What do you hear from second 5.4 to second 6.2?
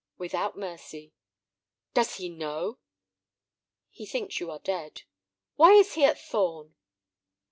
"Why is he at